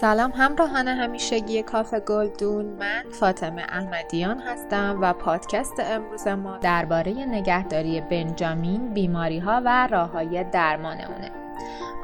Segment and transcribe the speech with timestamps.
[0.00, 2.64] سلام همراهان همیشگی کافه گلدون.
[2.64, 10.10] من فاطمه احمدیان هستم و پادکست امروز ما درباره نگهداری بنجامین بیماری ها و راه
[10.10, 11.47] های درمان اونه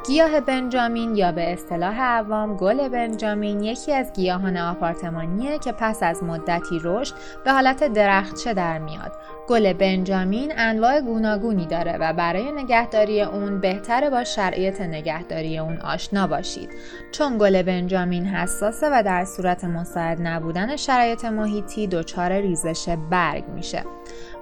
[0.07, 6.23] گیاه بنجامین یا به اصطلاح عوام گل بنجامین یکی از گیاهان آپارتمانیه که پس از
[6.23, 7.15] مدتی رشد
[7.45, 9.13] به حالت درختچه در میاد.
[9.49, 16.27] گل بنجامین انواع گوناگونی داره و برای نگهداری اون بهتره با شرایط نگهداری اون آشنا
[16.27, 16.71] باشید.
[17.13, 23.85] چون گل بنجامین حساسه و در صورت مساعد نبودن شرایط محیطی دچار ریزش برگ میشه.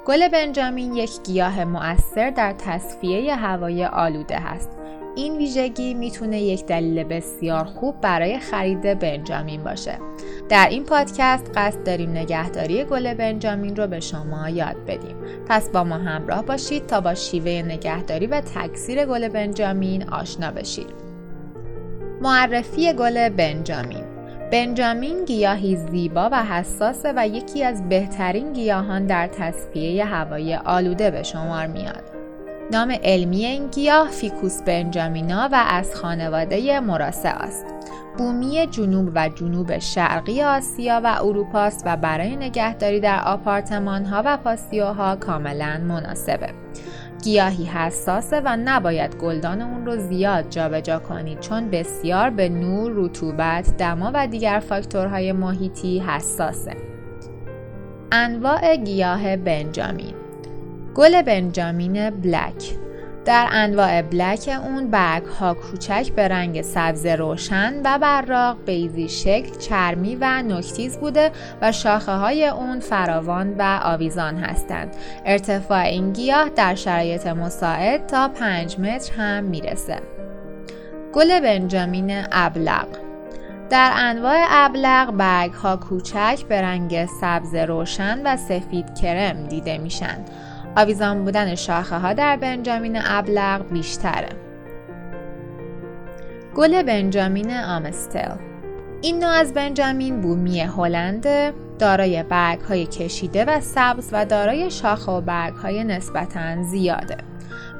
[0.07, 4.82] گل بنجامین یک گیاه مؤثر در تصفیه هوای آلوده هست.
[5.17, 9.99] این ویژگی می‌تونه یک دلیل بسیار خوب برای خرید بنجامین باشه.
[10.49, 15.17] در این پادکست قصد داریم نگهداری گل بنجامین رو به شما یاد بدیم.
[15.49, 20.95] پس با ما همراه باشید تا با شیوه نگهداری و تکثیر گل بنجامین آشنا بشید.
[22.21, 24.05] معرفی گل بنجامین
[24.53, 31.23] بنجامین گیاهی زیبا و حساسه و یکی از بهترین گیاهان در تصفیه هوای آلوده به
[31.23, 32.22] شمار میاد.
[32.73, 37.67] نام علمی این گیاه فیکوس بنجامینا و از خانواده مراسه است.
[38.19, 44.37] بومی جنوب و جنوب شرقی آسیا و اروپاست و برای نگهداری در آپارتمان ها و
[44.37, 46.49] پاسیوها کاملا مناسبه.
[47.25, 52.93] گیاهی حساسه و نباید گلدان اون رو زیاد جابجا جا کنید چون بسیار به نور،
[52.95, 56.77] رطوبت، دما و دیگر فاکتورهای محیطی حساسه.
[58.13, 60.22] انواع گیاه بنجامین
[60.95, 62.75] گل بنجامین بلک
[63.25, 69.59] در انواع بلک اون برگ ها کوچک به رنگ سبز روشن و براق بیزی شکل
[69.59, 71.31] چرمی و نکتیز بوده
[71.63, 74.97] و شاخه های اون فراوان و آویزان هستند.
[75.25, 79.99] ارتفاع این گیاه در شرایط مساعد تا 5 متر هم می‌رسه.
[81.13, 82.87] گل بنجامین ابلق
[83.71, 90.25] در انواع ابلق برگ ها کوچک به رنگ سبز روشن و سفید کرم دیده میشن.
[90.77, 94.29] آویزان بودن شاخه ها در بنجامین ابلق بیشتره.
[96.55, 98.37] گل بنجامین آمستل
[99.01, 101.27] این نوع از بنجامین بومی هلند
[101.79, 107.17] دارای برگ های کشیده و سبز و دارای شاخه و برگ های نسبتا زیاده.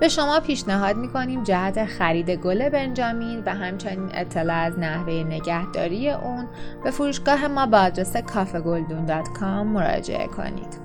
[0.01, 6.47] به شما پیشنهاد می‌کنیم جهت خرید گل بنجامین و همچنین اطلاع از نحوه نگهداری اون
[6.85, 10.82] به فروشگاه ما با آدرس کافگلدون.com مراجعه کنید.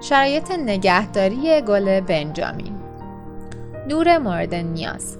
[0.00, 2.74] شرایط نگهداری گل بنجامین
[3.88, 5.18] نور مورد نیاز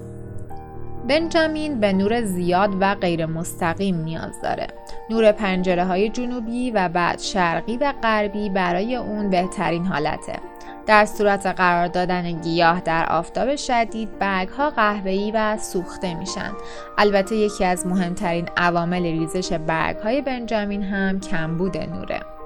[1.08, 4.66] بنجامین به نور زیاد و غیر مستقیم نیاز داره.
[5.10, 10.38] نور پنجره های جنوبی و بعد شرقی و غربی برای اون بهترین حالته.
[10.86, 16.52] در صورت قرار دادن گیاه در آفتاب شدید برگ ها قهوه‌ای و سوخته میشن.
[16.98, 22.37] البته یکی از مهمترین عوامل ریزش برگ های بنجامین هم کمبود نوره.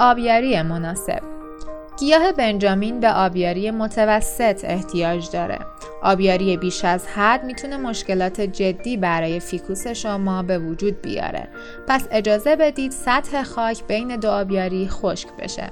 [0.00, 1.20] آبیاری مناسب
[1.98, 5.58] گیاه بنجامین به آبیاری متوسط احتیاج داره.
[6.02, 11.48] آبیاری بیش از حد می‌تونه مشکلات جدی برای فیکوس شما به وجود بیاره.
[11.88, 15.70] پس اجازه بدید سطح خاک بین دو آبیاری خشک بشه.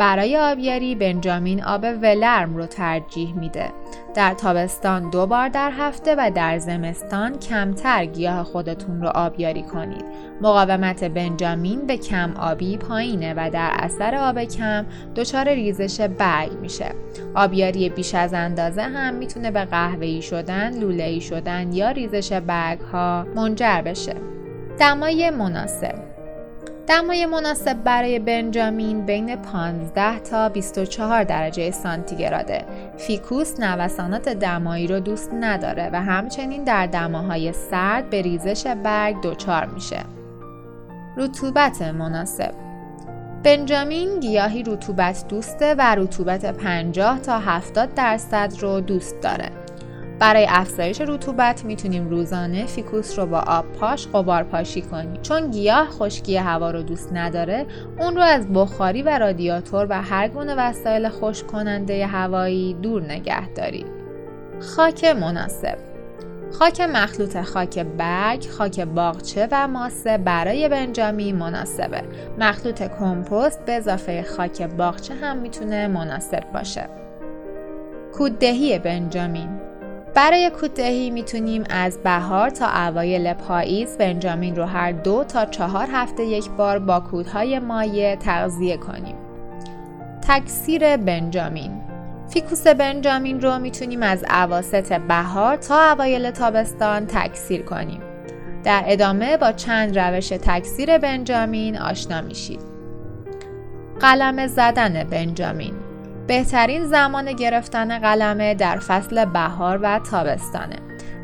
[0.00, 3.72] برای آبیاری بنجامین آب ولرم رو ترجیح میده.
[4.14, 10.04] در تابستان دو بار در هفته و در زمستان کمتر گیاه خودتون رو آبیاری کنید.
[10.40, 16.94] مقاومت بنجامین به کم آبی پایینه و در اثر آب کم دچار ریزش برگ میشه.
[17.34, 23.26] آبیاری بیش از اندازه هم می‌تونه به قهوه‌ای شدن، لوله‌ای شدن یا ریزش برگ ها
[23.34, 24.14] منجر بشه.
[24.78, 26.09] دمای مناسب
[26.90, 32.64] دمای مناسب برای بنجامین بین 15 تا 24 درجه سانتیگراده.
[32.96, 39.66] فیکوس نوسانات دمایی رو دوست نداره و همچنین در دماهای سرد به ریزش برگ دچار
[39.66, 40.00] میشه.
[41.16, 42.54] رطوبت مناسب
[43.42, 49.59] بنجامین گیاهی رطوبت دوسته و رطوبت 50 تا 70 درصد رو دوست داره.
[50.20, 55.86] برای افزایش رطوبت می‌تونیم روزانه فیکوس رو با آب پاش قبار پاشی کنیم چون گیاه
[55.86, 57.66] خشکی هوا رو دوست نداره
[57.98, 63.48] اون رو از بخاری و رادیاتور و هر گونه وسایل خشک کننده هوایی دور نگه
[63.48, 63.86] دارید
[64.60, 65.78] خاک مناسب
[66.52, 72.02] خاک مخلوط خاک برگ، خاک باغچه و ماسه برای بنجامی مناسبه.
[72.38, 76.88] مخلوط کمپوست به اضافه خاک باغچه هم می‌تونه مناسب باشه.
[78.12, 79.69] کوددهی بنجامین
[80.14, 86.24] برای کوددهی می‌تونیم از بهار تا اوایل پاییز بنجامین رو هر دو تا چهار هفته
[86.24, 89.16] یک بار با کودهای مایع تغذیه کنیم.
[90.28, 91.80] تکثیر بنجامین
[92.28, 98.00] فیکوس بنجامین رو می‌تونیم از اواسط بهار تا اوایل تابستان تکثیر کنیم.
[98.64, 102.60] در ادامه با چند روش تکثیر بنجامین آشنا میشید.
[104.00, 105.74] قلم زدن بنجامین
[106.30, 110.76] بهترین زمان گرفتن قلمه در فصل بهار و تابستانه.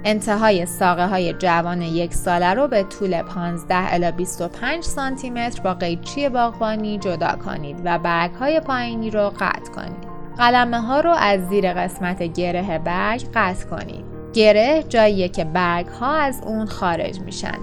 [0.05, 5.75] انتهای ساقه های جوان یک ساله رو به طول 15 الی 25 سانتی متر با
[5.75, 10.07] قیچی باغبانی جدا کنید و برگ های پایینی رو قطع کنید.
[10.39, 14.05] قلمه ها رو از زیر قسمت گره برگ قطع کنید.
[14.33, 17.59] گره جاییه که برگ ها از اون خارج میشن.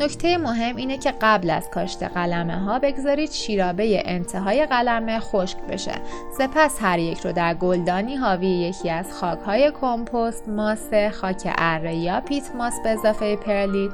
[0.00, 5.92] نکته مهم اینه که قبل از کاشت قلمه ها بگذارید شیرابه انتهای قلمه خشک بشه.
[6.38, 11.94] سپس هر یک رو در گلدانی حاوی یکی از خاک های کمپوست ماسه خاک اره
[11.94, 13.90] یا پیت ماس به اضافه پرلیت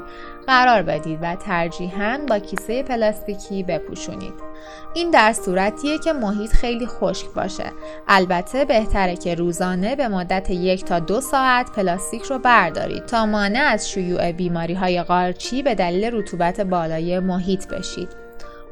[0.46, 4.45] قرار بدید و ترجیحاً با کیسه پلاستیکی بپوشونید.
[4.94, 7.72] این در صورتیه که محیط خیلی خشک باشه
[8.08, 13.60] البته بهتره که روزانه به مدت یک تا دو ساعت پلاستیک رو بردارید تا مانع
[13.60, 18.08] از شیوع بیماری های قارچی به دلیل رطوبت بالای محیط بشید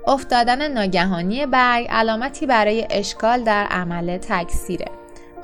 [0.06, 4.86] افتادن ناگهانی برگ علامتی برای اشکال در عمل تکثیره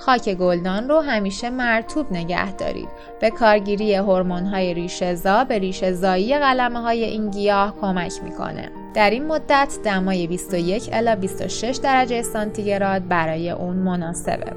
[0.01, 2.89] خاک گلدان رو همیشه مرتوب نگه دارید.
[3.21, 8.71] به کارگیری های ریشه زا به ریشه زایی قلمه های این گیاه کمک می‌کنه.
[8.95, 14.53] در این مدت دمای 21 الی 26 درجه سانتیگراد برای اون مناسبه.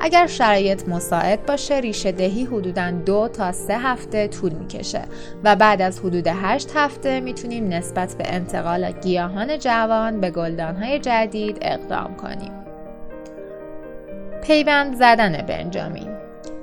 [0.00, 5.02] اگر شرایط مساعد باشه ریشه دهی حدودا دو تا سه هفته طول می‌کشه
[5.44, 11.58] و بعد از حدود هشت هفته می‌تونیم نسبت به انتقال گیاهان جوان به گلدانهای جدید
[11.62, 12.52] اقدام کنیم.
[14.42, 16.09] پیوند زدن بنجامین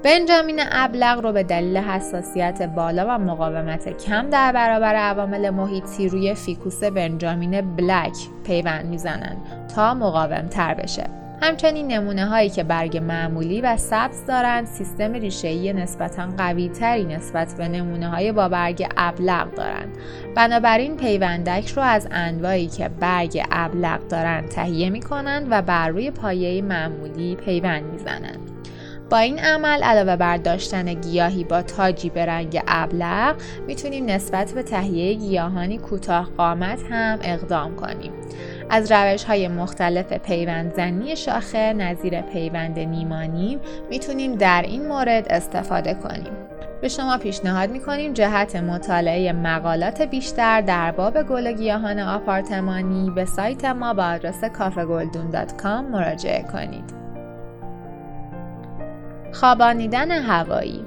[0.04, 6.34] بنجامین ابلغ رو به دلیل حساسیت بالا و مقاومت کم در برابر عوامل محیطی روی
[6.34, 9.38] فیکوس بنجامین بلک پیوند می‌زنند
[9.76, 11.04] تا مقاوم تر بشه.
[11.42, 17.56] همچنین نمونه هایی که برگ معمولی و سبز دارند سیستم ریشه‌ای نسبتا قوی تری نسبت
[17.58, 19.98] به نمونه های با برگ ابلغ دارند
[20.36, 26.12] بنابراین پیوندک رو از انواعی که برگ ابلغ دارند تهیه می کنند و بر روی
[26.12, 28.47] پایه معمولی پیوند می‌زنند
[29.10, 33.36] با این عمل علاوه بر داشتن گیاهی با تاجی به رنگ ابلغ
[33.68, 38.12] می‌تونیم نسبت به تهیه گیاهانی کوتاه قامت هم اقدام کنیم
[38.70, 43.60] از روش های مختلف پیوندزنی شاخه نظیر پیوند نیمانی
[43.90, 46.34] می‌تونیم در این مورد استفاده کنیم.
[46.82, 53.66] به شما پیشنهاد می‌کنیم جهت مطالعه مقالات بیشتر در باب گل گیاهان آپارتمانی به سایت
[53.66, 57.07] ما با آدرس کافگلدون.com مراجعه کنید.
[59.40, 60.86] خوابانیدن هوایی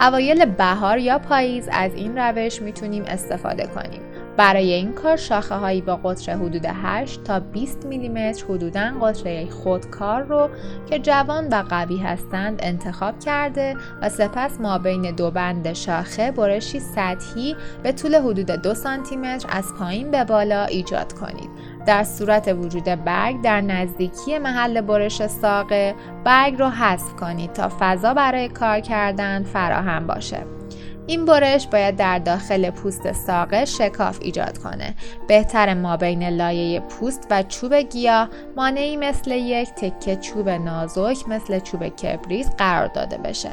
[0.00, 4.00] اوایل بهار یا پاییز از این روش می‌تونیم استفاده کنیم.
[4.36, 10.22] برای این کار شاخه هایی با قطر حدود 8 تا 20 میلیمتر حدودا قطره خودکار
[10.22, 10.48] رو
[10.90, 16.80] که جوان و قوی هستند انتخاب کرده و سپس ما بین دو بند شاخه برشی
[16.80, 21.50] سطحی به طول حدود دو سانتی متر از پایین به بالا ایجاد کنید.
[21.86, 25.94] در صورت وجود برگ در نزدیکی محل برش ساقه
[26.24, 30.61] برگ رو حذف کنید تا فضا برای کار کردن فراهم باشه.
[31.06, 34.94] این برش باید در داخل پوست ساقه شکاف ایجاد کنه.
[35.28, 41.60] بهتر ما بین لایه پوست و چوب گیاه مانعی مثل یک تکه چوب نازک مثل
[41.60, 43.50] چوب کبریت قرار داده بشه.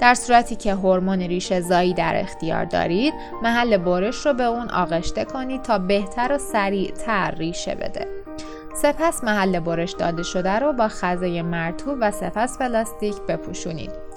[0.00, 5.24] در صورتی که هورمون ریشه زایی در اختیار دارید، محل برش رو به اون آغشته
[5.24, 8.06] کنید تا بهتر و سریعتر ریشه بده.
[8.74, 14.09] سپس محل برش داده شده رو با خزه مرتوب و سپس پلاستیک بپوشونید.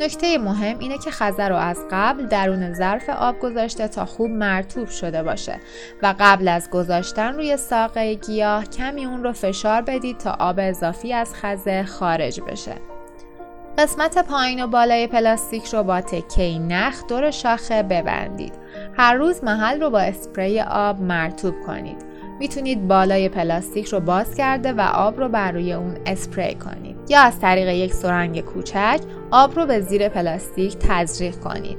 [0.00, 4.88] نکته مهم اینه که خزه رو از قبل درون ظرف آب گذاشته تا خوب مرتوب
[4.88, 5.60] شده باشه
[6.02, 11.12] و قبل از گذاشتن روی ساقه گیاه کمی اون رو فشار بدید تا آب اضافی
[11.12, 12.74] از خزه خارج بشه.
[13.78, 18.52] قسمت پایین و بالای پلاستیک رو با تکه نخ دور شاخه ببندید.
[18.98, 22.04] هر روز محل رو با اسپری آب مرطوب کنید.
[22.38, 27.20] می‌تونید بالای پلاستیک رو باز کرده و آب رو بر روی اون اسپری کنید یا
[27.20, 29.00] از طریق یک سرنگ کوچک
[29.30, 31.78] آب رو به زیر پلاستیک تزریق کنید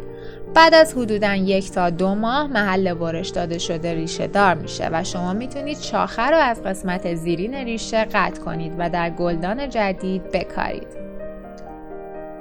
[0.53, 5.03] بعد از حدودا یک تا دو ماه محل برش داده شده ریشه دار میشه و
[5.03, 10.87] شما می‌تونید شاخه رو از قسمت زیرین ریشه قطع کنید و در گلدان جدید بکارید.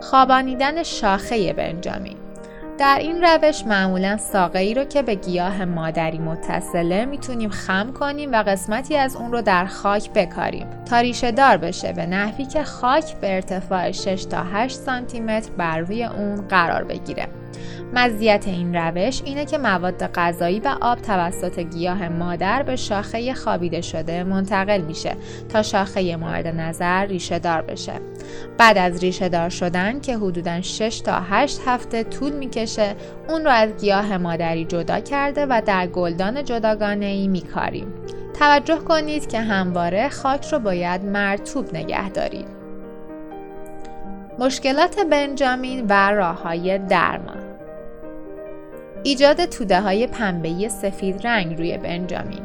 [0.01, 2.20] خوابانیدن شاخه بنجامین
[2.81, 8.33] در این روش معمولا ساقه ای رو که به گیاه مادری متصله می‌تونیم خم کنیم
[8.33, 12.65] و قسمتی از اون رو در خاک بکاریم تا ریشه دار بشه به نحوی که
[12.65, 17.40] خاک به ارتفاع 6 تا 8 سانتی متر بر روی اون قرار بگیره.
[17.95, 23.81] مزیت این روش اینه که مواد غذایی و آب توسط گیاه مادر به شاخه خوابیده
[23.81, 25.17] شده منتقل میشه
[25.49, 27.93] تا شاخه مورد نظر ریشه دار بشه.
[28.59, 32.95] بعد از ریشه دار شدن که حدودا 6 تا 8 هفته طول می‌کشه
[33.29, 37.87] اون رو از گیاه مادری جدا کرده و در گلدان جداگانه ای میکاریم.
[38.39, 42.47] توجه کنید که همواره خاک رو باید مرتوب نگه دارید.
[44.39, 47.50] مشکلات بنجامین و راه های درمان
[49.03, 52.43] ایجاد توده های پنبهی سفید رنگ روی بنجامین.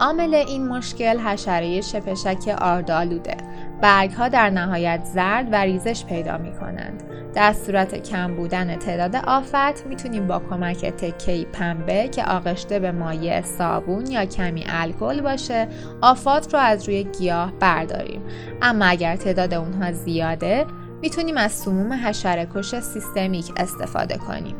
[0.00, 3.36] عامل این مشکل حشره شپشک آردالوده.
[3.82, 7.02] برگ ها در نهایت زرد و ریزش پیدا می کنند.
[7.34, 13.42] در صورت کم بودن تعداد آفت می‌تونیم با کمک تکهی پنبه که آغشته به مایع
[13.42, 15.68] صابون یا کمی الکل باشه
[16.02, 18.22] آفات رو از روی گیاه برداریم.
[18.62, 20.66] اما اگر تعداد اونها زیاده
[21.02, 24.56] می‌تونیم از سموم حشره کش سیستمیک استفاده کنیم.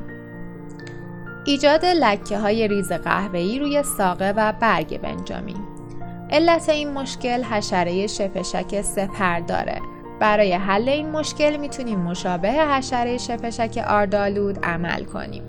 [1.47, 5.57] ایجاد لکه های ریز قهوه‌ای روی ساقه و برگ بنجامین.
[6.31, 9.81] علت این مشکل حشره شپشک سپر داره.
[10.21, 15.43] برای حل این مشکل می‌تونیم مشابه حشره شپشک آردالود عمل کنیم.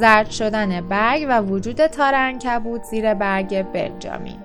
[0.00, 4.38] زرد شدن برگ و وجود تار انکبوت زیر برگ بنجامین.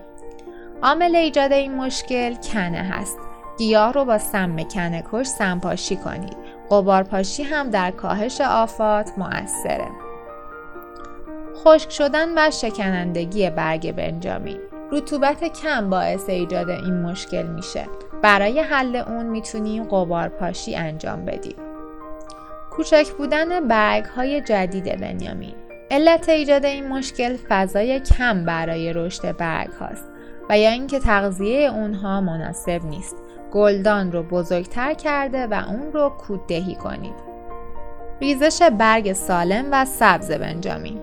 [0.84, 3.20] عامل ایجاد این مشکل کنه هست.
[3.58, 6.49] گیاه رو با سم کنه کش سمپاشی کنید.
[6.72, 9.88] قبارپاشی هم در کاهش آفات مؤثره.
[11.56, 14.60] خشک شدن و شکنندگی برگ بنجامین
[14.92, 17.86] رطوبت کم باعث ایجاد این مشکل میشه.
[18.22, 21.56] برای حل اون می‌تونیم قبارپاشی انجام بدیم.
[22.72, 25.56] کوچک بودن برگ های جدید بنیامین.
[25.92, 30.10] علت ایجاد این مشکل فضای کم برای رشد برگ هاست
[30.50, 33.16] و یا اینکه تغذیه اونها مناسب نیست.
[33.52, 37.30] گلدان رو بزرگتر کرده و اون رو کوددهی کنید.
[38.22, 41.00] ریزش برگ سالم و سبز بنجامین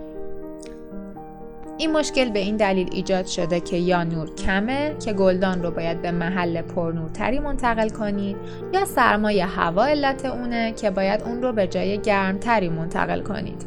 [1.79, 6.03] این مشکل به این دلیل ایجاد شده که یا نور کمه که گلدان رو باید
[6.03, 8.37] به محل پرنورتری منتقل کنید
[8.73, 13.67] یا سرمایه هوا علت اونه که باید اون رو به جای گرمتری منتقل کنید.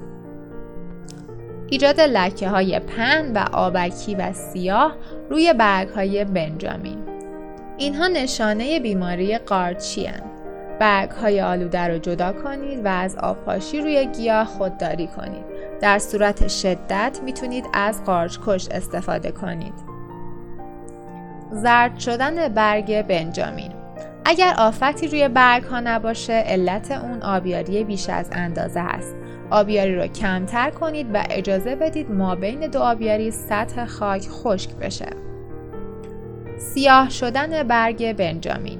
[1.70, 4.96] ایجاد لکه های پهن و آبکی و سیاه
[5.30, 7.19] روی برگ های بنجامین
[7.80, 10.22] اینها نشانه بیماری قارچی هن.
[10.80, 15.46] برگ های آلوده رو جدا کنید و از آبپاشی روی گیاه خودداری کنید.
[15.82, 19.74] در صورت شدت می‌تونید از قارچکش استفاده کنید.
[21.52, 23.72] زرد شدن برگ بنجامین
[24.26, 29.16] اگر آفتی روی برگ ها نباشه علت اون آبیاری بیش از اندازه هست.
[29.52, 35.29] آبیاری رو کمتر کنید و اجازه بدید ما بین دو آبیاری سطح خاک خشک بشه.
[36.60, 38.80] سیاه شدن برگ بنجامین.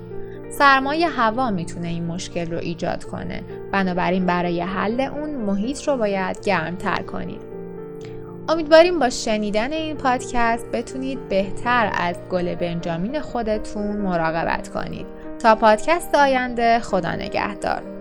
[0.50, 3.44] سرمایه هوا می‌تونه این مشکل رو ایجاد کنه.
[3.72, 7.42] بنابراین برای حل اون محیط رو باید گرمتر کنید.
[8.50, 15.06] امیدواریم با شنیدن این پادکست بتونید بهتر از گل بنجامین خودتون مراقبت کنید.
[15.40, 17.99] تا پادکست آینده خدا نگهدار.